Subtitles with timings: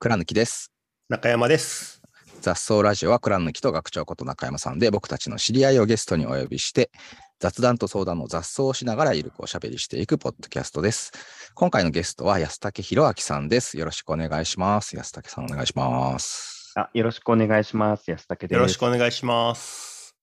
[0.00, 0.70] 倉貫です。
[1.08, 2.00] 中山です。
[2.40, 6.92] 雑草ラジオは倉貫と学長こと中山さんで僕たちの知り合いをゲストにお呼びして
[7.40, 11.10] 雑談と相談の雑草をしながらゆるくおしゃべりしていくポッドキャストです。
[11.54, 13.76] 今回のゲストは安武弘明さんです。
[13.76, 14.96] よろしくお願いします。
[14.96, 16.72] 安武さんお願いします。
[16.76, 18.08] あよろしくお願いします。
[18.08, 18.54] 安武です。
[18.54, 20.14] よろしくお願いします。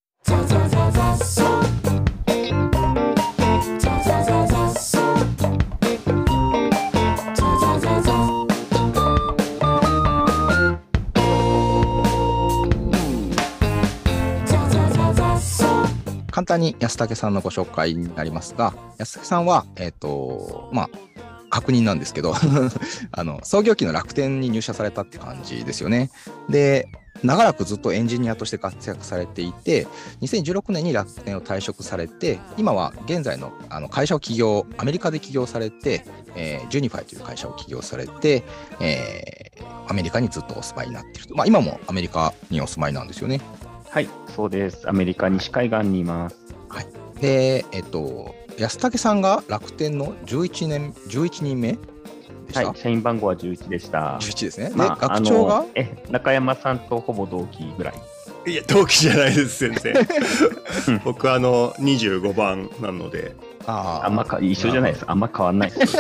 [16.36, 20.90] 簡単に安武さんのご紹介になりますが、安武さんは、えっ、と、まあ、
[21.50, 22.34] 確認なんですけど
[23.14, 26.10] あの、創業期の楽天に入社されたって感じですよね。
[26.50, 26.90] で、
[27.24, 29.88] 長らくずっとエンジニアとして活躍されていて、
[30.24, 36.04] 2016年に楽天を退職されて、今は現在のあの会社を起業、アメリカで起業されて、
[36.36, 38.44] えー、 Junify という会社を起業されて、
[38.82, 39.46] えー
[39.88, 41.36] アメリカにずっとお住まいになっていると。
[41.36, 43.40] まあ、今もアメリカにお住まいなんですよね。
[43.96, 44.90] はい、そうです。
[44.90, 46.36] アメリカ西海岸にいます。
[47.22, 51.78] で、えっと、安武さんが楽天の11年、11人目
[52.54, 54.18] はい、社員番号は11でした。
[54.20, 54.70] 11ですね。
[54.72, 55.66] で、まあ学長が？
[55.76, 58.52] え中山さんとほぼ同期ぐらい。
[58.52, 59.94] いや、同期じゃないです、先生。
[61.06, 63.34] 僕、あの、25番なので。
[63.66, 65.06] ああんまか一緒じゃないです。
[65.08, 65.98] あんま変わんないです。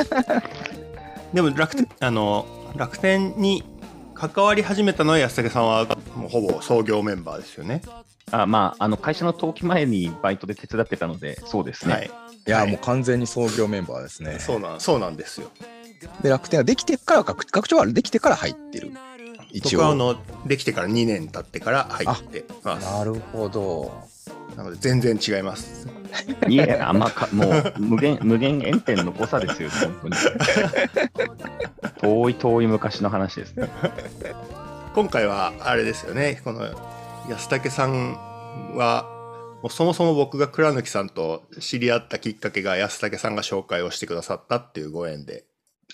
[1.34, 3.64] でも、楽天、あの、楽天に
[4.16, 5.85] 関わり始めたのは安武さんは、
[6.16, 7.81] もうほぼ創業メンバーですよね。
[8.31, 11.94] あまあ、あの会社の登記前にバイトで手伝ってたので、そうですね。
[11.94, 12.11] はい。
[12.47, 14.39] いや、はいもう完全に創業メンバーですね。
[14.39, 15.52] そうなん、そうなんですよ。
[16.21, 18.91] で、楽天はできてから、学学長はできてから入ってる。
[19.52, 19.80] 一応。
[19.80, 22.86] 僕はあの、できてから2年経ってから入ってます。
[22.86, 23.91] なるほど。
[24.55, 25.88] なので、全然違います。
[26.47, 30.16] いえ、あんまか、もう無限、無限遠点の誤差ですよ、本当に。
[31.99, 33.69] 遠い遠い昔の話ですね。
[34.93, 36.61] 今回はあれですよねこの
[37.30, 38.14] 安武さん
[38.77, 39.04] は
[39.61, 45.43] もうそもそも僕が倉貫さんと知り合ったきっかけが安武さんが紹介をしてくださったっていうご縁で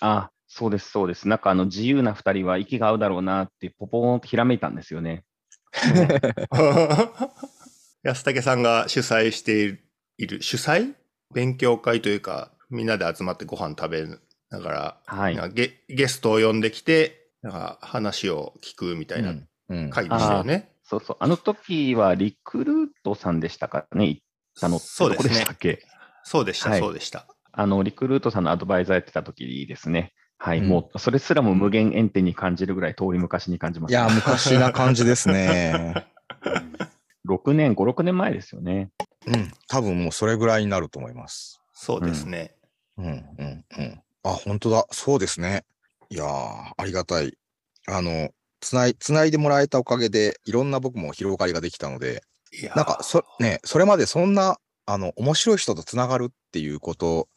[0.01, 1.27] あ、そうです、そうです。
[1.27, 5.23] なんかあの自由な二人は息が合うだろうなって、ポポーンとひらめいたんですよね。
[8.03, 9.79] 安武さんが主催してい
[10.27, 10.93] る主催？
[11.33, 14.05] 勉強会というかみんなで集まってご飯食べ
[14.49, 15.53] ながら、はい。
[15.53, 20.71] ゲゲストを呼んできてなんか話を聞くみたいなうんうん会でしたよね。
[20.83, 21.17] そうそう。
[21.19, 24.21] あの時はリクルートさんでしたかね、行っ
[24.59, 25.57] たのってそうですねどこでしたっ。
[25.57, 25.79] け？
[26.23, 27.25] そうでした、はいそうでした。
[27.53, 30.13] あの、リクルートさんのアドバイザーやってた時ですね。
[30.37, 33.91] はい、うんもう、それすらも無限遠点に感じるぐらい遠い昔に感じます。
[33.91, 36.07] いや、昔な感じですね。
[37.27, 38.89] 6年、5、6年前ですよね。
[39.27, 39.51] うん。
[39.67, 41.61] 多分もうそれぐらいになると思います。
[41.73, 42.55] そうですね。
[42.97, 44.01] うんうんうん。
[44.23, 44.85] あ、本当だ。
[44.91, 45.65] そうですね。
[46.09, 46.27] いやー、
[46.77, 47.37] ありがたい。
[47.87, 48.29] あの、
[48.59, 52.23] つない、つないでもらえたおかげで、いろんな僕も広がりができたので、
[52.53, 57.29] いやーなんか、そ、ね、それまでそんな、あの、面白い人とつながるっていうこと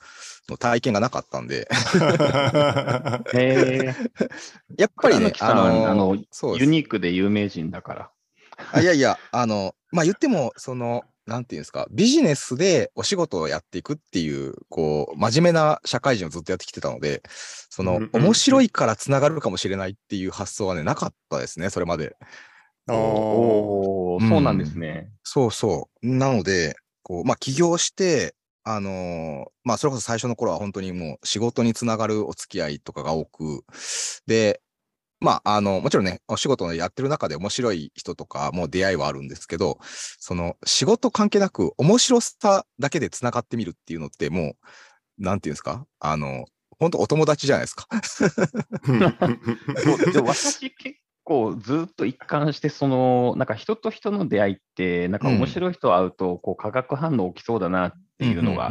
[0.49, 1.69] の体験がなかったんで、
[3.33, 3.95] へえ。
[4.77, 6.17] やっぱりね、あの、あの。
[6.57, 8.11] ユニークで有名人だから。
[8.73, 17.23] あいやいや、あの、まあ、言っても、その、なんていうんですか、ビジネスでお仕事をやっていくっていう、こう、真面目な社会人をずっとやってきてたので、
[17.71, 22.17] そのうんうん、うん面白いからつながるかもしれないっていう発想はね、なかったですね、それまで。
[22.89, 25.09] おーおー、そうなんですね。
[25.23, 26.07] そうそう。
[26.07, 28.35] なので、こう、まあ、起業して、
[28.67, 33.65] あのーまあ、それこそ最初の頃は本当にもう仕事につながるお付き合いとかが多く、
[34.27, 34.63] で、
[35.21, 39.79] まあ、あの、もちろんね、お仕事のやってる中で面白い人とかも出会いはあるんですけど、
[40.19, 44.55] その仕事関係なく面白さだけでつながってみるっていうのっても
[45.19, 45.87] う、なんていうんですか？
[46.01, 46.45] あの、
[46.79, 47.87] 本当お友達じゃないですか。
[50.13, 58.71] でも私結構ずっと一貫して、その、なんか人と人の出会いって、なんか面白い人会うと、こう化学反応起きそうだなっていうのが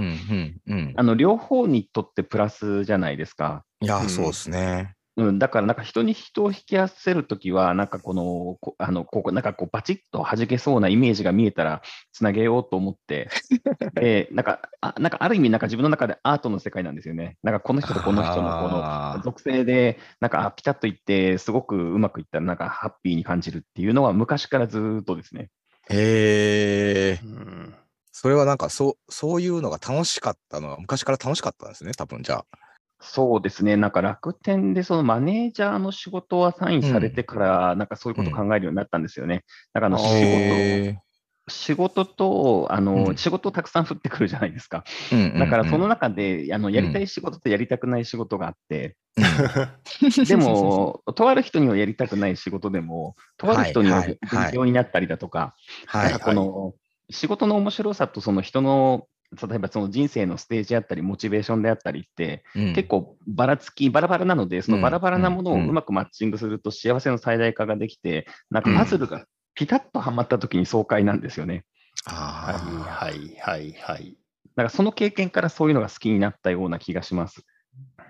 [0.95, 3.63] あの、両方にとってプラスじゃないですか。
[3.81, 4.95] いや、うんそうですね。
[5.15, 13.29] うん、だからなんか人に人を引き合わせるときは、なんかこの、こあの、ここ、なんかこう、バチッと弾けそうなイメージが見えたら、つなげようと思って、
[13.93, 17.37] で、なんか、あなんかある意味、なんか自分の中でアートの世界なんですよね。
[17.43, 25.49] なんかこの人とこの人のこの属性で、なんかあピタッといって、すごくうまくいったら、なんかハッピーに感じるっていうのは昔からずーっとですね。
[25.89, 27.19] へえ。
[27.23, 27.75] うん
[28.15, 32.62] それはなんかそう、そういうのが楽しかったのは昔から楽しかったんですね、多分じゃあ。
[33.03, 39.43] そうですね、なんか楽天でそのマネージャーの仕事をアサインされてから、なんかそういうことを考えるようになったんですよね。
[39.73, 40.99] だからあの仕事、へ
[41.49, 43.17] 仕事と、あの、うん。
[43.17, 44.85] 仕事たくさん降ってくるじゃないですか。
[45.37, 49.25] だからその中で、あの、やりたい仕事とやりたくない仕事があって、うん。
[50.25, 54.45] でも、 とある人にはやりたくない仕事でも、とある人にははいはいはい。
[54.45, 55.55] 勉強になったりだとか、
[55.87, 56.11] はい。
[56.11, 56.73] なんかこの
[57.09, 59.07] 仕事の面白さとその人の、
[59.41, 69.25] 例えばその人生のステージであったり、モチベーションであったりって、うん結構ばらつき、バラバラなので、そのバラバラなものをうまくマッチングすると幸せの最大化ができて、なんかパズルが
[69.55, 71.65] ピタッとはまった時に爽快なんですよね。
[72.05, 74.17] はいはいはいはい。
[74.55, 77.45] だからその経験からそういうのが好きになったような気がします。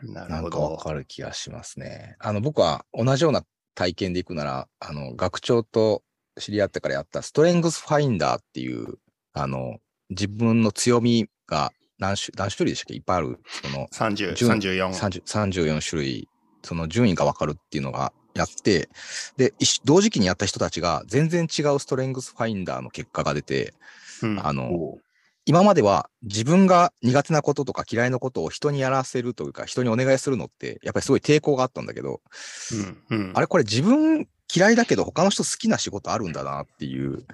[0.01, 0.77] なるほなんかわど。
[0.77, 2.15] かる気がしますね。
[2.19, 3.43] あの、僕は同じような
[3.75, 6.03] 体験でいくなら、あの、学長と
[6.39, 8.97] 知り合ってからやったストレングスファインダーっていう、
[9.33, 9.77] あの、
[10.13, 12.95] 自分の強みが何種何種類でしたっけ？
[12.95, 14.93] いっぱいある、その、30、順34。
[14.93, 16.29] 30 34種類、
[16.63, 18.89] その順位がわかるっていうのがやって、
[19.37, 23.73] で、一同時期にやった人たちが全然違うストレングスファインダーの結果が出て、
[24.21, 24.45] うん。
[24.45, 24.97] あの、
[25.45, 32.21] 今までは自分が苦手なこととか嫌いなことを人にやらせるというか、人にお願いするのって、やっぱりすごい抵抗があったんだけど、
[33.09, 33.31] うんうん。
[33.35, 37.25] あれこれ自分嫌いだけど他の人好きな仕事あるんだなっていう、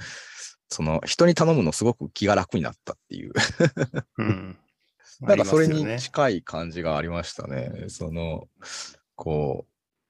[0.70, 3.34] その人に頼むのすごく気が楽になったっていう、
[4.18, 4.58] うん
[5.22, 7.90] なんかそれに近い感じがありましたね。
[7.90, 8.48] その、
[9.16, 9.66] こ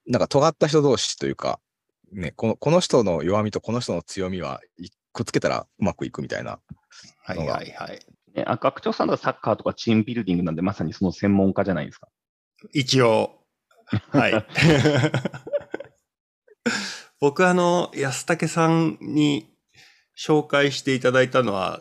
[0.07, 1.59] う、なんか尖った人同士というか、
[2.11, 6.59] ね、このこの人の弱みとこの人の強みはいくっつけたらうまくいくみたいな。
[7.23, 7.99] はいはいはい。
[8.35, 12.07] ねあ学長さんはサッカーとかチームビルディングなんで、まさにその専門家じゃないですか。
[12.71, 13.39] 一応、
[14.09, 14.45] はい。
[17.19, 19.51] 僕あの、安武さんに
[20.19, 21.79] 紹介していただいたのは、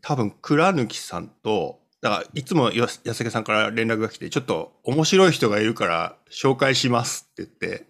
[0.00, 7.86] 多分、倉貫さんと、だから、いつもや安武さんから連絡が来て、ちょっと面白い人がいるから紹介しますって言って、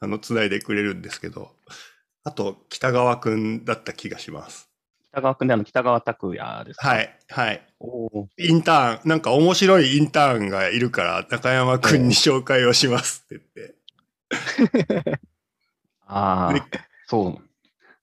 [0.00, 1.52] あの、つないでくれるんですけど、
[2.24, 4.68] あと、北川くんだった気がします。
[5.10, 6.88] 北川君であの北川拓也ですか？
[6.88, 7.00] は。
[7.00, 7.66] い、はい。
[8.38, 15.18] インターン、なんか面白いインターンがいるから、中山くんに紹介をしますって言って。
[16.06, 16.66] あであ、
[17.06, 17.47] そう。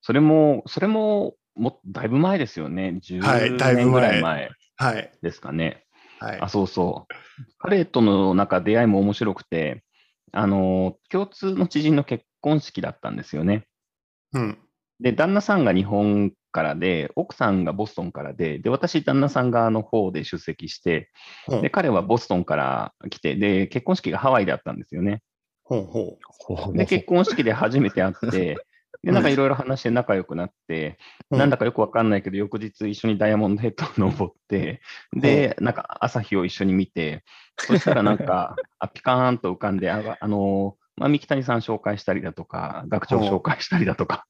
[0.06, 3.00] それも、それも、もだいぶ前ですよね。
[3.22, 5.12] はい10だいぶ前年ぐらい前はい。
[5.24, 5.84] ですかね。
[6.20, 6.48] はいあ、。
[6.48, 7.44] そうそう。
[7.58, 9.84] 彼とのなんか出会いも面白くて、
[10.32, 13.66] あの、共通の知人の結婚式だったんですよね。
[14.34, 14.60] うん。
[15.00, 21.10] で、旦那さんが日本からで、奥さんがボストンからで、で、私、旦那さん側の方で出席して、
[21.48, 25.24] ほうで、彼はボストンから来て、で、結婚式がハワイであったんですよね。
[25.64, 25.84] ほう
[26.38, 28.58] ほで、結婚式で初めて会って、
[29.06, 30.98] で、なんかいろいろ話して仲良くなって、
[31.30, 31.38] う。
[31.38, 34.82] なんだかよくわかんないけど、翌日一緒にダイヤモンドヘッドを登って、
[35.14, 37.24] で、なんか朝日を一緒に見て、
[37.56, 44.26] そしたらなんか、 あピカーンと浮かんで、あがあの、まあ、三木谷さん紹介したりだとか、学長紹介したりだとか、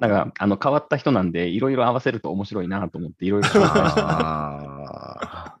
[0.00, 5.58] なんか、あの、変わった人なんで、いろいろ合わせると面白いなと思って、いろいろ紹介して、あ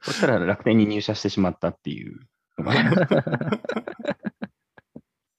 [0.00, 2.20] そしたら楽天に入社してしまったっていう。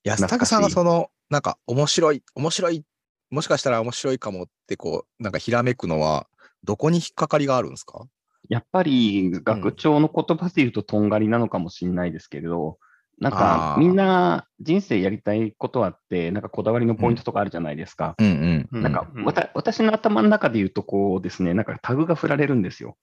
[0.04, 2.84] 安武さんがその、なんか面白い、面白い、
[3.30, 6.26] もしかしたら面白いかもってこう、なんかひらめくのは、
[6.64, 8.06] どこに引っかかりがあるんですか？
[8.48, 12.78] やっぱり学長の言葉で言うととんがりなのかもしれないですけれど、
[13.18, 18.14] なんかあーみんな人生やりたいことあって、なんかこだわりのポイントとかあるじゃないですか。
[18.18, 18.82] うんうん。
[18.82, 19.08] なんか、
[19.54, 22.96] 私の頭の中で言うとこうですね、なんかタグが振られるんですよ。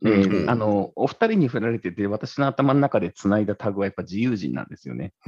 [0.00, 5.12] でうんあのお二人に振られてて、私の頭の中で繋いだタグはやっぱ自由人なんですよね。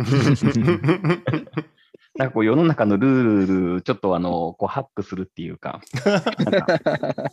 [2.18, 6.66] なんかこう世の中のルール、ちょっとあのこうハックするっていうか、か。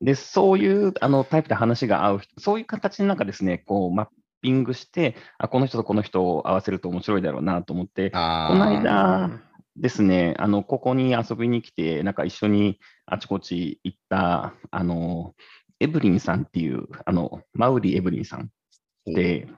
[0.00, 4.08] でそういうあのタイプで話が合う人、そういう形の中ですね、こうマッ
[4.40, 9.42] ピングして、あこの人とこの人を合わせると面白いだろうなと思って、あこのー間
[9.76, 15.34] ですね、あのここに遊びに来て、なんか一緒にあちこち行った、あの
[15.80, 18.48] エブリンさんっていう、あのマウリ・エブリンさん
[19.04, 19.48] で、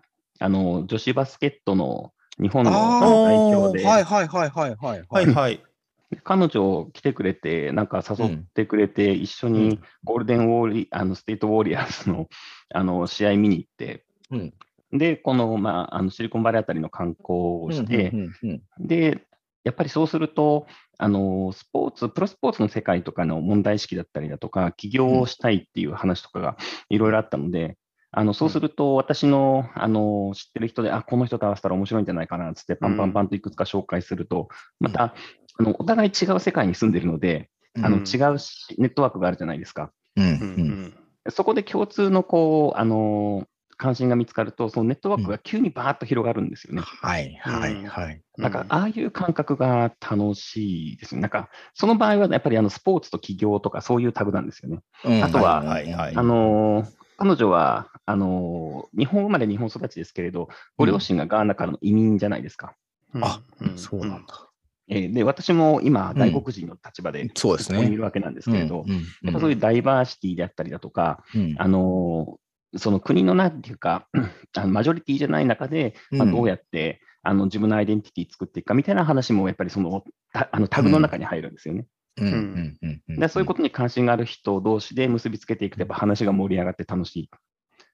[0.41, 5.05] あの女子バスケットの日本のあ代表で、ーはいはいはいはいはい。
[5.09, 5.63] はいはい。
[6.25, 9.83] 彼女来てくれて、なんか誘ってくれて、一緒に、うん。
[10.03, 12.29] ゴールデンウォーリあのステートウォーリアーズの
[12.75, 14.55] あの試合見に行って、うん。
[14.93, 18.87] で、この,、まあ、あのシリコンバレーあたりの観光をして、うんうんうん。
[18.87, 19.25] で、
[19.63, 20.67] やっぱりそうすると、
[20.99, 26.57] あのスポーツ、プロスポーツの世界とかの問題意識だったりだとか、起業をしたいっていう話とかが
[26.89, 27.77] いろいろあったので、
[28.13, 34.49] あのそうすると、私のあの知ってる人で、あ、この人と合わせたら面白いんじゃないかなっつって、パンパンパンといくつか紹介すると、
[34.81, 35.15] また、
[35.59, 37.51] あのお互い違う世界に住んでるので、
[37.83, 39.93] あのうん違うしネットワークがあるじゃないですか。
[40.17, 40.25] うん。
[40.25, 40.71] ううん。
[40.87, 40.95] ん。
[41.31, 46.83] そこで共通のこう、あの関心が見つかると、そのネットワークが急にバーッと広がるんですよね。
[46.83, 47.87] はい、はい、うん。
[47.87, 48.21] はい。
[48.37, 48.53] なん。
[48.53, 51.23] か、ああいう感覚が楽しいですね。
[51.23, 54.81] なんか、その場合はやっぱりあのスポーツと起業とかそういうタグなんですよね。
[55.05, 55.25] うん。
[55.25, 60.49] あとははいはいあのー彼女は、あのー日本生まれ日本育ちですけれど、
[60.79, 62.75] ご両親がガーナからの移民じゃないですか。
[63.15, 63.25] うん。
[63.25, 63.79] あうん。
[63.79, 64.49] そうなんだ。
[64.89, 67.77] えーで、私も今、外国人の立場で、そうですね。
[67.79, 68.91] ここにいるわけなんですけれど、うん。
[69.23, 71.55] やっぱそういうダイバーシティであったりだとか、うん。
[71.59, 74.07] あのーその国のなんていうか、
[74.57, 81.87] あのマジョリティじゃない中で、まあ、うんどうやって、あの自分のアイデンティティ作っていくかみたいな話も、やっぱりそのたあのタグの中に入るんですよね。
[82.21, 87.31] うんうんうんうんでそういうことに関心がある人同士で結びつけていくと、やっぱ話が盛り上がって楽しい。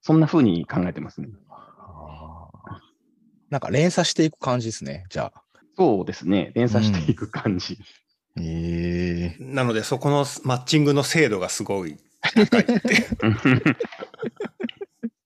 [0.02, 1.28] そんな風に考えてますね。
[3.50, 5.42] なんか連鎖していく感じですね、じゃあ。
[5.76, 6.52] そうですね。
[6.54, 7.78] 連鎖していく感じ。
[8.38, 11.96] ええなので、そこのマッチングの精度がすごい
[12.34, 13.06] 高いって。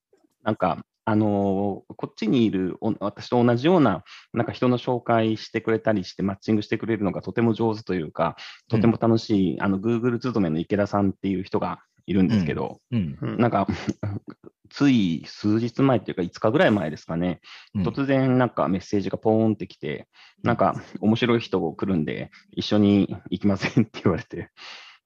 [0.43, 8.37] なんか、あのーこっちにいるお私と同じような、なんか人の紹介してくれたりして、マッチングしてくれるのがとても上手というか、
[8.69, 13.19] とても楽しい、あの、Google 勤めの池田さんっていう人がいるんですけど、うん。
[13.39, 13.67] なんか、
[14.71, 17.41] つい数日前っていうか、5日ぐらい前ですかね、
[17.75, 17.83] うん。
[17.83, 20.07] 突然なんかメッセージがポーンってきて、
[20.45, 24.51] なんか面白い人来るんで、一緒に行きませんって言われて、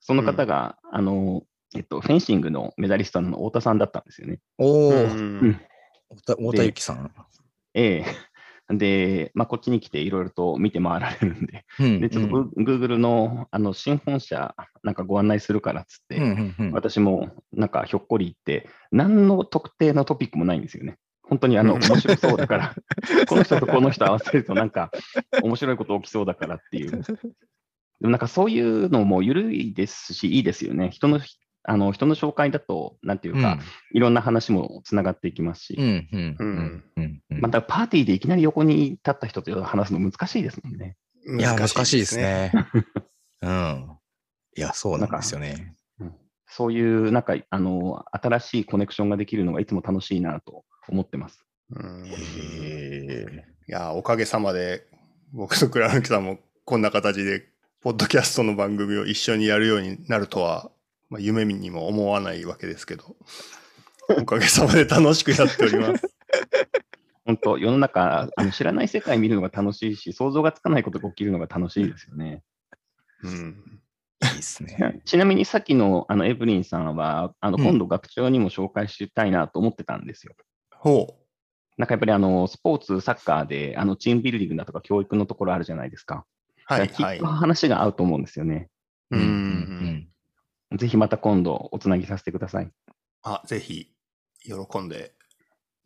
[0.01, 1.45] その方が、あの、
[1.75, 4.41] えっと、フェンシングのメダリストの太田さんだったんですよね。
[4.59, 5.61] おお、うん
[6.11, 7.11] 太田太田由紀さん？
[7.75, 8.05] ええ。
[8.71, 20.97] で、まあ、こっちに来ていろいろと見て回られるんで、うんで、ちょっとグー Google のあの新本社なんかご案内するからっつって、うんうんうん私もなんかひょっこり行って、何の特定のトピックもないんですよね。
[21.23, 22.75] 本当にあのうん面白そうだから、
[23.29, 24.91] この人とこの人合わせるとなんか
[25.43, 26.91] 面白いこと起きそうだからっていう。
[28.01, 30.91] でもなんかそういうのも緩いですし、いいですよね。
[30.91, 31.21] 人の
[31.65, 33.59] あの人の紹介だと、なんていうか、
[33.93, 40.97] いろんな話もつながっていきますし、うんうんうんうんうんまたパーティーでいきなり横に立った人と話すの難しいですもんね。
[41.39, 42.17] いや、難しいです。
[42.17, 42.53] ね。
[43.43, 43.91] うん。
[44.57, 45.75] いや、そうなんですよね。
[46.47, 51.45] そういうなんかあの新しいコネクションができるのがいつも楽しいなと思ってます。
[51.71, 54.87] うんいへや、おかげさまで、
[55.33, 57.45] 僕と倉貫さんもこんな形で、
[57.81, 60.71] ポッドキャストの番組を一緒にやるようになるとは、
[61.15, 63.15] まあ、夢にも思わないわけですけど、
[64.19, 66.13] おかげさまで楽しくやっております。
[67.25, 72.43] 本当、世の中あの知らない世界見るのが楽しいし、想像がつかないことが起きるのが楽しいですよね。
[73.23, 73.81] うん。
[74.25, 74.27] え。
[74.27, 75.03] いいですね。
[75.05, 80.35] ちなみにさっきのあのエブリンさんは、あのうん今度学長にも紹介したいなと思ってたんですよ。
[80.73, 81.17] ほ
[81.79, 86.27] なんかやっぱりあのスポーツ、サッカーであのチームビルディングだとか教育のところあるじゃないですか。
[86.59, 86.63] う。
[86.65, 87.27] はい、はいきっと。
[87.27, 88.69] 話が合うと思うんですよね。
[89.13, 90.09] うんうんうん
[90.77, 92.71] ぜひまた今度おつなぎさせてください。
[93.23, 93.89] あ、ぜひ、
[94.43, 95.15] 喜んで。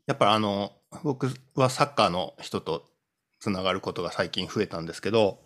[0.07, 2.85] やっぱりあの、僕はサッカーの人と
[3.40, 5.40] つながることが最近増えたんですけど、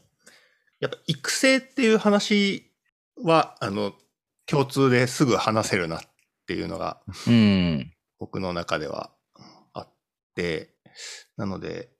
[0.81, 2.73] やっぱ育成っていう話
[3.23, 3.93] は、あの、
[4.47, 6.01] 共通ですぐ話せるなっ
[6.47, 7.93] ていうのがうん。
[8.19, 9.11] 僕の中では
[9.73, 9.93] あっ
[10.35, 10.75] て、
[11.37, 11.91] なので、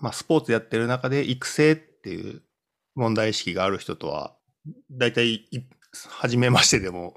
[0.00, 2.42] まあスポーツやってる中で育成っていう
[2.94, 4.36] 問題意識がある人とは、
[4.90, 5.60] だいたいい
[5.92, 7.14] 初めましてでも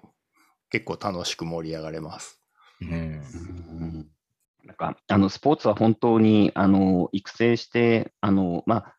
[0.70, 2.42] 結構楽しく盛り上がれます。
[2.82, 3.22] うん
[4.64, 8.96] なんかあのスポーツは本当にあの育成して、あのまあ、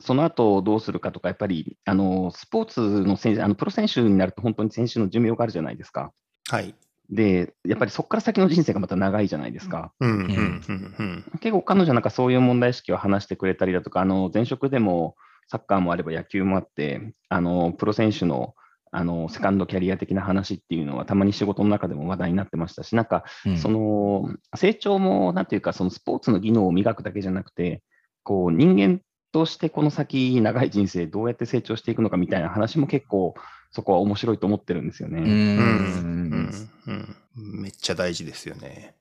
[0.00, 6.12] その後どうするかとか、やっぱりあのスポーツの選手あのプロ選手になると本当に選手の寿命があるじゃないですか。
[6.50, 6.74] はい。
[7.10, 9.92] で、やっぱりそこから先の人生がまた長いじゃないですか。
[10.00, 11.24] うん、うん、うん、うん。
[11.40, 15.16] 結構彼女なんかそういう問題意識を話してくれたりだとか、あの前職でも
[15.48, 18.54] サッカーもあれば野球もあって、あのプロ選手の
[18.96, 27.82] あのセカンドキャリア的な話っていうのはたまに仕事の中でも話題になってましたし、なんかうんその成長もなんていうか、そのスポーツの技能を磨くだけじゃなくて、
[28.22, 29.00] こう人間
[29.32, 33.34] としてこの先、長い人生、どうやって成長していくのかみたいな話も結構、
[33.72, 35.18] そこは面白いと思ってるんですよね。
[35.20, 36.50] うんうん、
[36.86, 37.60] うん、うん。
[37.62, 38.94] めっちゃ大事ですよね。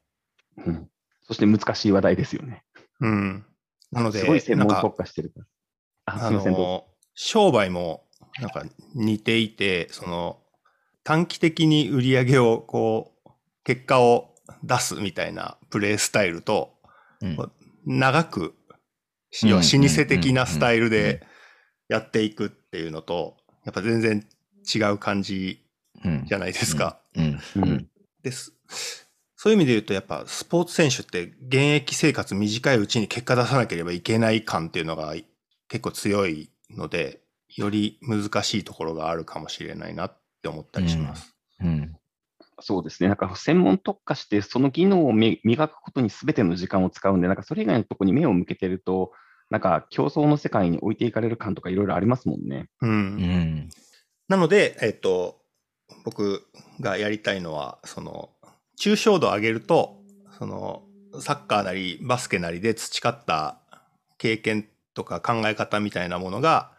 [0.65, 0.89] うん
[1.25, 2.63] そして難しい話題ですよね。
[2.99, 3.45] うん。
[3.91, 5.45] なので、すごい専門特化してるから。
[6.15, 6.55] あ、すあみません、
[7.13, 8.03] 商売も
[8.39, 8.63] なんか
[8.95, 10.39] 似ていて、その
[11.03, 13.29] 短期的に売り上げをこう、
[13.63, 16.73] 結果を出すみたいなプレイスタイルと、
[17.21, 17.37] うん。
[17.85, 18.53] 長く、うん
[19.41, 21.25] 要は老舗的なスタイルで
[21.87, 24.23] やっていくっていうのと、やっぱ全然
[24.75, 25.59] 違う感じ
[26.05, 26.25] うん。
[26.27, 26.99] じゃないですか。
[28.21, 28.53] です。
[29.35, 35.15] そういう意味で言うと、やっぱスポーツ選手って現役生活短いうちに結果出さなければいけない感っていうのが
[35.67, 37.22] 結構強いので、
[37.55, 41.35] より難しいところがあるかもしれないなって思ったりします。
[41.61, 41.95] うん
[42.59, 43.09] そうですね。
[43.09, 49.11] なんか専門特化して、その技能をめ磨くことに全ての時間を使うんで、なんかそれ以外のところに目を向けてると、
[49.49, 52.69] なんか競争の世界に置いていかれる感とかいろいろありますもんね。
[52.81, 52.87] う。
[52.87, 53.69] うんん。
[54.27, 55.41] なので、えっと、
[56.05, 56.47] 僕
[56.79, 58.29] がやりたいのは、その、
[58.79, 60.01] 抽象度を上げると、
[60.37, 60.83] その、
[61.19, 63.59] サッカーなりバスケなりで培った
[64.17, 66.72] 経験とか考え方みたいなものが、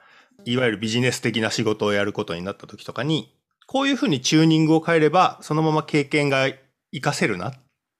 [0.45, 3.35] いわゆるビジネス的な仕事をやることになった時とかに、
[3.67, 6.49] こういうふうにチューニングを変えれば、そのまま経験が
[6.93, 7.55] 活かせるなっ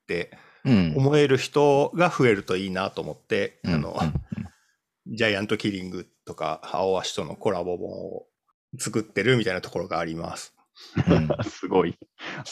[0.07, 0.95] てうん。
[0.97, 3.99] 思える人が増えるといいなと思って、うんあの、
[5.07, 8.27] ジャイアントキリングとか、青足とのコラボ本を
[8.79, 10.55] 作ってるみたいなところがあります。
[11.09, 11.97] うん すごい。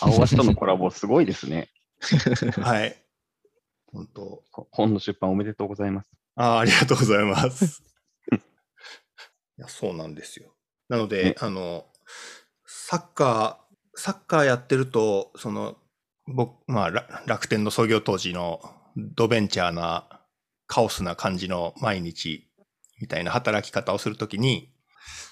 [0.00, 1.70] 青足とのコラボ、すごいですね。
[2.60, 2.96] はい。
[3.86, 6.10] 本当ほ本の出版おめでとうございます。
[6.34, 7.82] あーありがとうございます。
[9.62, 10.52] いや、そうなんですよ。
[10.88, 11.86] なのでね、あの、
[12.66, 15.76] サッカー、サッカーやってると、その、
[16.26, 18.60] 僕、まあ、ら楽天の創業当時の
[18.96, 20.20] ドベンチャーな、
[20.66, 22.48] カオスな感じの毎日
[23.00, 24.72] みたいな働き方をするときに、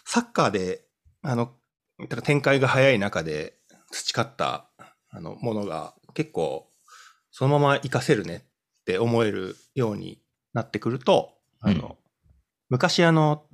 [0.04, 0.84] サッカーで、
[1.22, 1.52] あの、
[2.00, 3.54] だから展開が早い中で
[3.90, 4.68] 培った
[5.10, 6.70] あのものが結構
[7.30, 10.20] そのまま活かせるねって思えるように
[10.52, 11.96] なってくると、あの、
[12.68, 13.44] 昔あの、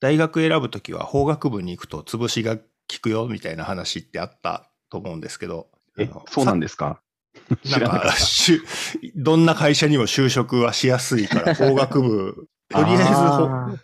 [0.00, 2.62] 大学選ぶときは法学部に行くと潰しが効
[3.02, 7.00] くよみたいな話ってあったと思うんですけど、えそうなんですか？
[7.70, 8.12] なんか。
[8.16, 8.62] しゅ
[9.14, 12.96] どんな会社にも就職はしやすいから、 法学部、 とりあえ
[13.76, 13.78] ず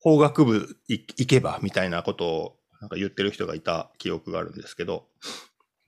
[0.00, 5.08] 法学部い行けばみたいなことをなんか言ってる人がいた記憶があるんですけど、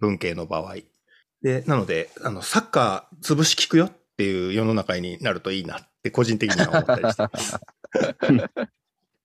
[0.01, 0.77] 文系の場合。
[1.43, 7.59] で、なので、あの、サッカー潰し効くよっていう世の中になるといいなって個人的には思ったりしてます。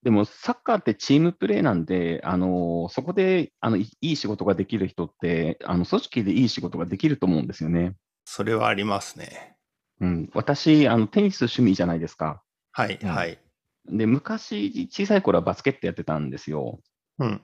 [0.04, 7.96] でも、サッカーってチームプレーなんで、あのそこであのいいい仕事ができる人って、あの組織でいい仕事ができると思うんですよね。
[8.26, 9.56] それはありますね。
[10.00, 12.42] うん、私あの、テニス趣味じゃないですか。
[12.72, 13.40] はい、うんはい。
[13.86, 16.80] で、昔、小さい頃はバスケットやってたんですよ。
[17.20, 17.42] うん。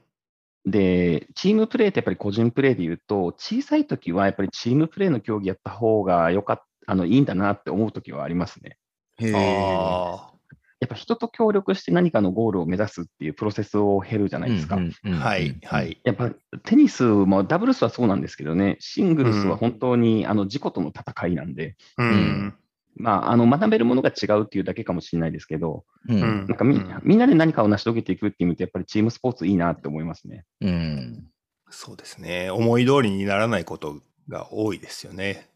[0.66, 8.78] で、チームプレーってやっぱり個人プレーで言うと、小さい時はやっぱりチームプレーの競技やった方がよかっあのいいんだなって思う時はありますね。
[9.18, 10.37] へえ。
[10.80, 14.76] あやっぱ人と協力して何かのゴールを目指すっていうプロセスを経るじゃないですか。
[14.76, 15.84] はい、は。
[15.84, 16.00] い。
[16.04, 16.32] やっぱ
[16.64, 22.56] テニスもダブルスはそうなんですけどね、シングルスは本当にあの自己との戦いなんで、うん。
[23.00, 30.46] まあ、あの学べるものが違うっていうだけかもしれないですけど、うんうんなんかみ,、うんみんなで何かを成し遂げていくっていう意味で、やっぱりチームスポーツいいなって思いますね。
[30.62, 31.28] うん。
[31.70, 32.50] そうですね。
[32.50, 35.50] 思い通りにならないことが多いですよね。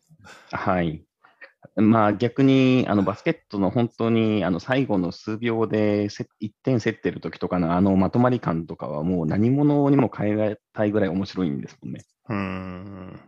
[0.52, 1.04] はい。
[1.76, 12.04] まあ逆にあのバスケットの本当にあの最後の数秒でせ1点競ってる時とかのあのまとまり感とかはもう何者にも変えたいぐらい面白いんですもんね。
[12.30, 13.20] うん。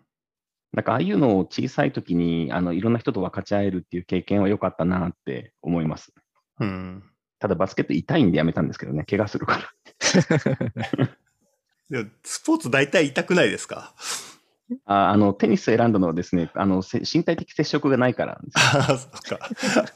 [0.73, 6.13] なんかああいうのを小さい時にあのいろんな人と分かち合えるっていう経験は良かったなって思います。
[6.59, 7.03] うん。
[7.39, 9.69] ただバスケット痛いんでやめたんですけどね、怪我するから。
[12.23, 13.93] スポーツ大体痛くないですか？
[14.85, 19.39] ああのテニス選んだのはですねあのせ身体的接触がないからなんですよ ああ、そっか。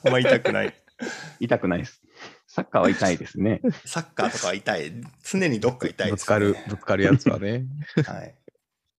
[0.05, 0.73] あんま痛くない。
[1.39, 2.01] 痛くないです。
[2.47, 3.61] サッカーは痛いですね。
[3.85, 4.91] サッカーとかは痛い。
[5.23, 6.11] 常にどっか痛いです、ね。
[6.11, 7.65] ぶつかる、ぶつかるやつはね。
[8.05, 8.35] はい。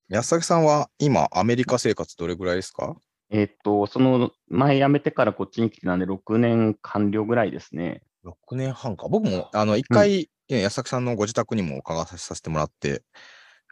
[0.08, 2.96] 安崎さんは今、アメリカ生活どれぐらいですか？
[3.30, 8.02] えっと、その前辞めてからこっちに来てたんで、6年完了ぐらいですね。
[8.24, 9.08] 6年半か。
[9.08, 13.02] 僕も、あの、一回、ね安崎さんのご自宅にも伺わさせてもらって、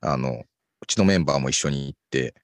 [0.02, 0.44] あの、
[0.80, 2.34] うちのメンバーも一緒に行って、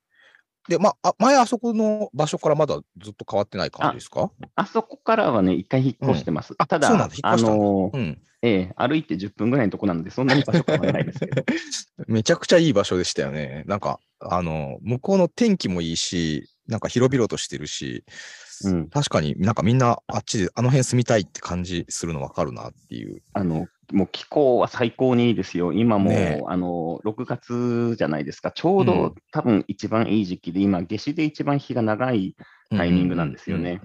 [0.69, 4.31] で、まあ、あ前あそこの場所からまだずっと変わってない感じですか？
[4.55, 6.55] あそこからはね、一回引っ越してます。
[6.55, 8.23] ただ、あそうなんたんだの、うん。
[8.45, 11.45] ええ歩いて10分ぐらいのとこなので、そんなに場所変わらないですけど。
[12.07, 13.65] めちゃくちゃいい場所でしたよね。
[13.67, 18.05] なんか、あの、向こうの天気もいいし、なんか広々としてるし、
[18.65, 23.23] うん、確かになんかみんなあっちで、あの辺住みたいって感じするの分かるなっていう。
[23.33, 25.73] あのもう気候は最高にいいですよ。
[25.73, 28.51] 今もう、ねえあの6月じゃないですか。
[28.51, 32.37] ちょうど、うん多分一番いい時期で、今、夏至で一番日が長い
[32.71, 33.81] タイミングなんですよね。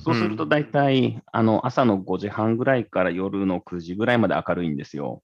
[0.00, 5.22] そうすると大体、あの朝の5時半ぐらいから夜の9時ぐらいまで明るいんですよ。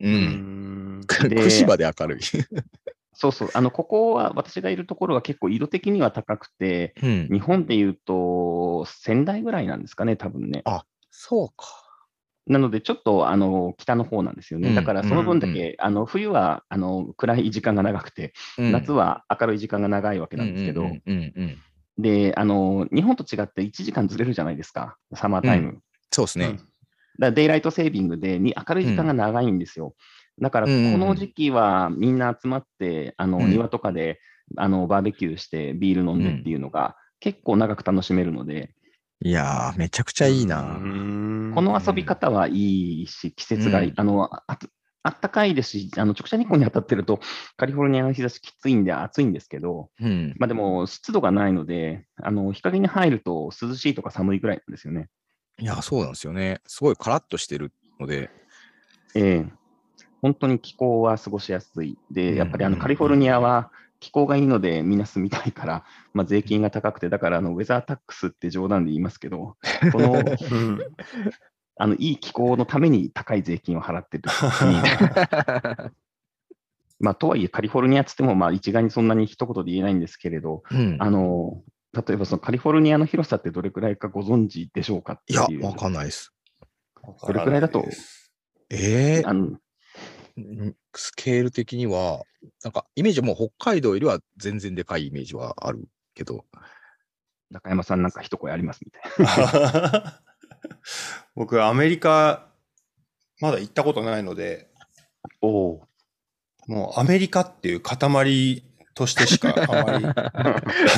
[0.00, 0.08] う。
[0.08, 1.00] うんん。
[1.00, 1.06] で
[1.36, 2.20] 9時まで明るい。
[3.12, 7.28] そうそう、あのここは私がいるところは結構色的には高くて、うん。
[7.30, 10.64] 日本でいうと仙台ぐらいなんですかね、多分ね。
[11.10, 11.83] そうか。
[12.46, 14.68] なので、ちょっとあの北の方なんですよね。
[14.68, 14.74] うん。
[14.74, 18.72] だからその分だうんけ、あの冬はあの暗い時間が長くて、うん。
[18.72, 21.58] 夏は明るい時間が長いわけなんですけど、うんうんうんうん
[21.96, 25.78] であの日本と違って1時間ずれるじゃないですか、サマータイム。
[26.10, 26.46] そうですね。
[26.48, 26.64] だか
[27.18, 29.94] らデイライトセービングでに明るい時間が長いんですよ。
[30.40, 31.00] だからこうんうんうん。
[31.00, 33.50] の時期はみんな集まって、あのうん。
[33.50, 34.18] 庭とかで
[34.56, 38.74] あのバーベキューしてビール飲んでっていうのが、結構長く楽しめるので、
[39.24, 40.78] いやー、めちゃくちゃいいな。
[41.54, 44.58] この遊び方はいいし、季節がいい、うんあのあ
[45.06, 47.20] あったかいですし、あの直射日光に当たってると、
[47.56, 50.34] カリフォルニアの日差しきついんで暑いんですけど、うん。
[50.38, 55.08] まあ、でも湿度がないので、あの日陰に入ると涼しいとか寒いぐらいなんですよね。
[55.58, 56.60] いや、そうなんですよね。
[56.66, 58.30] すごいカラッとしてるので。
[59.14, 59.46] ええ
[60.20, 61.98] 本当に気候は過ごしやすい。
[62.10, 63.70] で、やっぱりあうんうんうんのカリフォルニアは
[64.04, 69.56] 気候がいいのでみんな住みたいから、まあ、税金が高くて、だからあのウェザータックスって冗談で言いますけど、
[69.92, 70.78] このうん。
[71.76, 74.24] あのいい気候のために高い税金を払ってる。
[74.58, 74.74] 国
[77.00, 80.96] まあ、とはいえ、カリフォルニアっつっても、まあ、一概にそんなに一言で言えないんですけれど、うん。
[81.00, 81.62] あの
[81.94, 85.46] 例えばそのカリフォルニアの広さってどれくらいかご存知でしょうかっていや。
[85.66, 86.34] わかんないです。
[87.26, 87.84] どれくらいだと？
[88.68, 89.28] えー？
[89.28, 92.22] あのんスケール的には、
[92.62, 96.44] なんかイメージはもう北海道よりは全然でかいイメージはあるけど、
[97.50, 100.20] 中山さんなんか一声ありますみたいな。
[101.34, 102.48] 僕、アメリカ、
[103.40, 104.68] まだ行ったことないので、
[105.40, 105.88] おお。
[106.66, 108.62] もうアメリカっていう塊
[108.94, 110.32] としてしか あまり、あ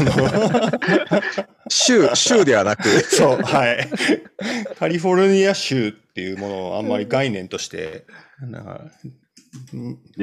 [0.01, 3.89] の、 州、州ではなく、そう、はい。
[4.79, 8.07] カリフォルニア州っていうものをあんまり概念として、
[8.41, 8.81] なんか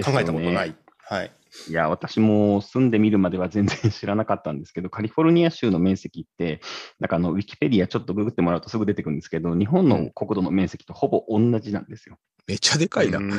[0.04, 0.76] 考えたことない。
[1.06, 1.32] はい。
[1.70, 6.60] いや、私も住んでみるまでは全然知らなかったんですけど、カリフォルニア州の面積って、
[7.00, 12.18] なんかあのウィキペディアちょっとググってもらうとすぐ出てくるんですけど、日本の国土の面積とほぼ同じなんですよ。
[12.48, 13.20] めっちゃでかいな。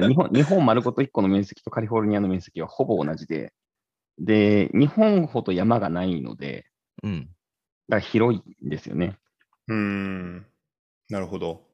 [0.00, 3.52] 日本日本丸ごと1個の面積とカリフォルニアの面積はほぼ同じで、
[4.18, 6.66] で、日本ほど山がないので、
[7.02, 7.28] うん。
[7.88, 9.18] だから広いんですよね。
[9.68, 10.46] うーん。
[11.08, 11.71] なるほど。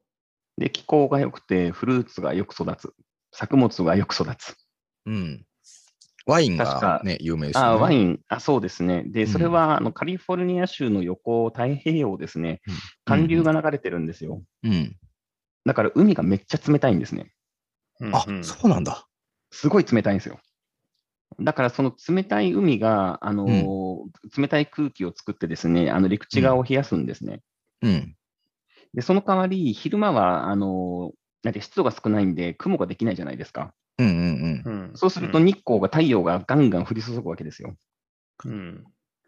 [0.59, 2.93] で、気候が良くて、フルーツがよく育つ。
[3.31, 4.55] 作物がよく育つ。
[5.05, 5.45] うん。
[6.25, 7.69] ワイン確がかね、有名ですよね。
[7.69, 9.03] あワインあ、そうですね。
[9.07, 14.43] で、それうんは、あのカリフォルニア州の横、太平洋ですねうん、寒流が流れてるんですよ。
[14.63, 14.95] うん。
[15.65, 17.31] だから海がめっちゃ冷たいんですね。
[18.11, 19.07] あうん、そうなんだ。
[19.51, 20.39] すごい冷たいんですよ。
[21.39, 27.41] だからその冷たい海が、あのー冷たい空気を作ってですね、あの陸地側を冷やすんですね。
[27.81, 28.15] うん。
[28.93, 33.73] で、その代わり、昼間は、あのーなんて湿度が少ないんで、雲ができないじゃないですか。
[33.97, 37.75] うんうんうんそうすると日光が、太陽がガンガン降り注ぐわけですよ。
[38.45, 38.83] うん。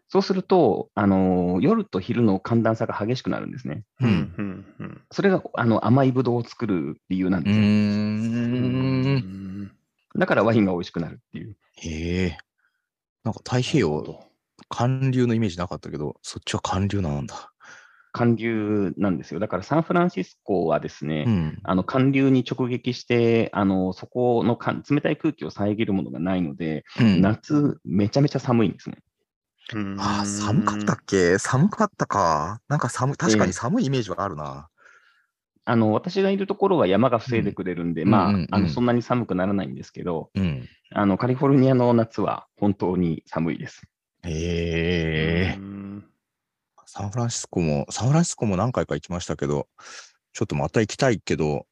[0.08, 3.84] そうすると、あのー夜と昼の寒暖差が激しくなるんですね。
[4.00, 4.08] うん。
[4.08, 4.66] ううんん。
[4.78, 5.00] うん。
[5.10, 7.46] それがあの甘いブドウを作る理由なんうん。
[7.46, 7.64] うですよ。
[7.64, 9.72] ーん。
[10.18, 11.56] だからワインが美味しくなるっていう。
[11.76, 12.36] へえ。
[13.24, 14.20] なんか太平洋、
[14.68, 17.51] 寒流のイメージなかったけど、そっちは寒流なんだ。
[18.12, 19.40] 寒流なんですよ。
[19.40, 21.58] だからサンフランシスコはですね、うん。
[21.62, 28.98] あの寒流に直撃して、あのそこのか冷たい空気を遮るものがないので、うん夏、めちゃめちゃ寒いんですね。
[29.74, 31.38] うんあー、寒かったっけ？
[31.38, 32.60] 寒かったか。
[32.68, 34.68] なんか寒、確かに寒いイメージはあるな。
[35.64, 40.68] あの私がいるところは山が防いでくれるんで、うんまあうんうんうんあのそんなに寒くならないんですけど、うん。
[40.90, 43.82] あのカリフォルニアの夏は本当に寒いです。
[44.24, 45.56] へえ。
[45.58, 45.71] うん
[46.94, 49.66] サンフランシスコも、サンフランシスコも何回か行きましたけど、
[50.34, 51.66] ちょっとまた行きたいけど、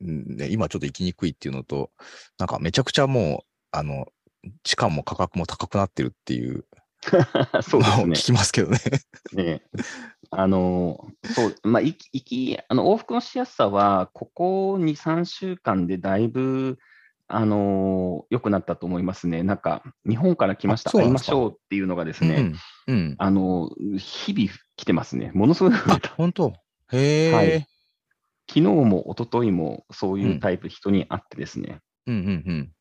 [0.00, 1.92] うんね、今ちょっと行きにくいっていうのと、
[2.38, 4.08] なんかめちゃくちゃもう、あの、
[4.64, 6.64] 地価も価格も高くなってるっていう
[7.62, 8.14] そうですね聞。
[8.14, 8.80] きますけどね。
[9.32, 9.62] ね
[10.30, 16.78] あの、そう、まあ、行き、行き、あの、往復のしやすさは、ここ2、3週間でだいぶ、
[17.28, 19.42] あの、良くなったと思いますね。
[19.42, 22.52] なんか、日本から来ました、会いましょうっていうのがですね、
[22.86, 22.94] うん。
[22.94, 23.14] うん。
[23.18, 25.30] あの、日々来てますね。
[25.34, 26.52] ものすごい増えあた。、本当？
[26.92, 27.66] へえ、はい
[28.50, 31.80] 昨日も一昨日もそういうタイプ、人に会ってですね。
[32.06, 32.72] うんうんうん。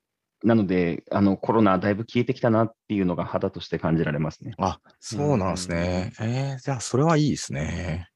[0.43, 4.53] なので、あの、コロナだいぶ消えてきたなっていうのが肌として感じられますね。
[4.60, 6.13] あ、そうなんですね。
[6.21, 8.07] えー、じゃあそれはいいですね。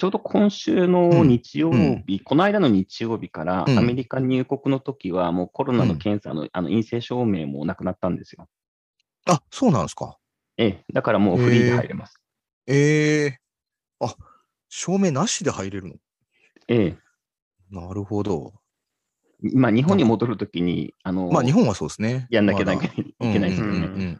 [0.00, 1.70] ちょうど今週の日曜
[2.06, 8.48] 日、この間の日曜日からうんアメリカ入国の時は、もうコロナの検査の,、あの陰性証明もなくなったんですよ。
[9.26, 10.16] あ、そうなんですか。
[10.56, 12.18] ええ、だからもうフリーで入れます。
[12.66, 13.40] ええ
[14.00, 14.16] あ、
[14.70, 15.96] 証明なしで入れるの？
[16.68, 16.98] ええ、
[17.70, 18.54] なるほど。
[19.52, 22.26] まあ日本に戻るときに、あの、まあ日本はそうですね。
[22.30, 22.72] やんなきゃいけ
[23.38, 24.18] ないですよね。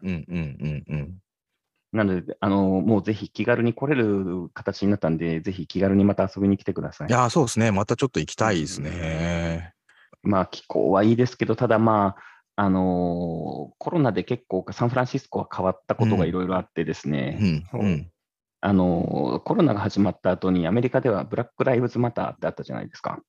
[1.93, 7.09] なので、あの、もうぜひ気軽に来れる形になったんで、ぜひ気軽にまた遊びに来てください。
[7.09, 7.73] いやー、そうですね。
[7.73, 9.75] またちょっと行きたいですね。
[10.23, 17.39] まあ気候はいいですけど、ただまあ、あのコロナで結構サンフランシスコは変わったことがいろいろあってですね、
[17.73, 17.81] うん。
[17.81, 18.11] うん。
[18.61, 23.21] あのコロナが始まった後にアメリカではブラック・ライブズ・マターってあったじゃないですか。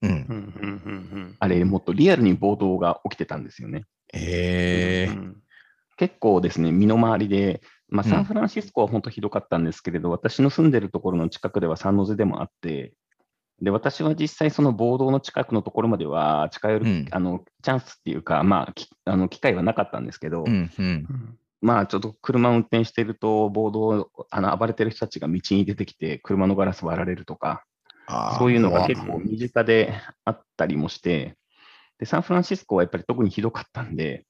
[0.00, 3.84] うんうんうんうんあれ、もっとリアルに暴動が起きてたんですよね。
[4.12, 5.36] ええうん
[5.98, 8.10] 結構ですね、身の回りで、まあ、うん。
[8.10, 12.92] サンフランシスコは本当ひどかったんですけれど、私の住んでるところの近くではサンノゼでもあって、
[13.60, 17.06] で私は実際、その暴動の近くのところまでは近寄る、うん。
[17.10, 20.86] あのチャンスっていうか、まあ、きあの機会はなかったんですけど、うんうん。
[20.86, 27.64] うんまあ、ちょっと車を運転していると、暴動、あの暴れてる人たちが道に出てきて、車のガラス割られるとか、
[28.38, 29.92] そういうのがわ結構身近で
[30.24, 31.36] あったりもして、
[31.98, 34.24] で、サンフランシスコはやっぱり特にひどかったんで、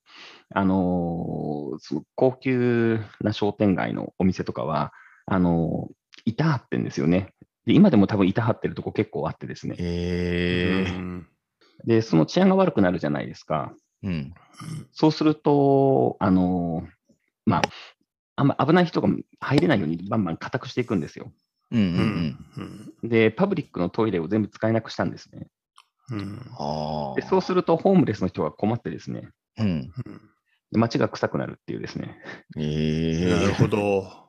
[0.54, 4.92] あのー高級な商店街のお店とかは、
[5.26, 7.32] あのー板張ってんですよね。
[7.66, 9.76] で、今でも多分板張ってるとこ結構あってですね。
[9.78, 11.28] ええうん
[11.84, 13.72] で、その治安が悪くなるじゃないですか。
[14.02, 14.34] うん。
[14.92, 16.90] そうすると、あのー
[17.46, 17.62] まあ、
[18.36, 19.08] あんま危ない人が
[19.40, 21.32] 入れないようにバンバン固くしていくんですよ。
[23.04, 25.46] で、パブリックのトイレを全部使えなくしたんですね。
[26.10, 29.66] うんあで、そうすると、ホームレスの人が困ってですね、うん。
[29.66, 30.20] うん
[30.70, 32.18] で街が臭くなるっていうですね。
[32.58, 34.28] ええなるほど。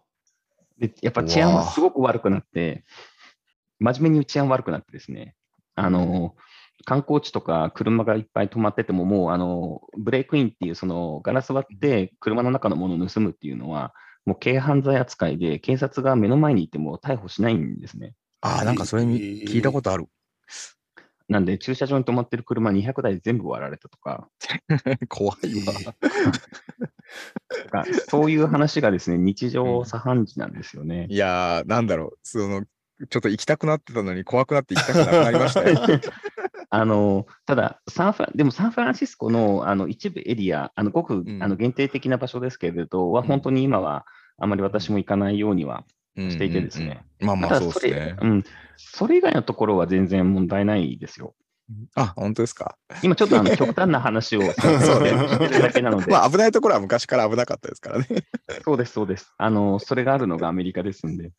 [0.78, 2.86] で、やっぱ治安はすごく悪くなって、
[3.80, 5.36] 真面目に治安悪くなってですね、
[5.76, 6.36] あの、
[6.86, 13.94] 観光地とか車がいっぱい止まってても、もう、あの、ブレイクインっていう、その、ガラス割って車の中のものを盗むっていうのは、
[14.26, 18.13] もう軽犯罪扱いで、警察が目の前にいても逮捕しないんですね。
[18.42, 20.08] ああ、なんかそれみ聞いたことある。
[21.30, 24.28] なんで、駐車場に止まってる車200台全部割られたとか、
[25.08, 25.96] 怖いわ。
[28.10, 31.06] そういう話がですね、日常茶飯事なんですよね。
[31.10, 32.20] いやー、なんだろう。
[32.24, 32.63] その、
[33.10, 35.80] ちょっと行きたくなってたのに怖くなって行きたくなくなりましたよ。
[36.72, 44.06] あのただサンフラン、でもサンフランシスコのあの一部エリア、あのごく、うんあの限定的な場所ですけれど、はうん本当に今は
[44.38, 45.86] あまり私も行かないようには
[46.30, 47.04] していてですね。
[47.20, 48.16] まあまあそうですね。
[48.22, 48.44] うん、
[48.78, 51.36] それ以外のところは全然問題ないですよ。
[51.96, 52.78] あ、本当ですか？
[53.04, 58.08] 今ちょっとあの極端な話をしてるだけなので、 まあ危ないところは昔から危なかったですからね。
[58.64, 59.34] そうです、そうです。
[59.38, 61.32] あの、それがあるのがアメリカですんで。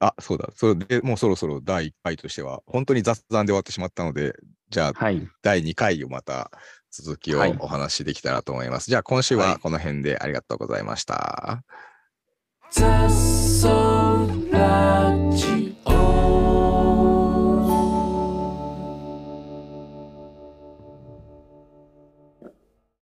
[0.00, 0.50] あ、そうだ。
[0.54, 4.34] それでもうそろそろ第1回としては、本当に雑談で終わってしまったので、
[4.68, 5.26] じゃあはい。
[5.42, 6.50] 第2回をまた
[6.90, 8.90] 続きをはいお話しできたらと思います。
[8.90, 11.62] じゃあ今週ははいこの辺でありがとうございました。
[12.78, 14.46] Mata Saudade.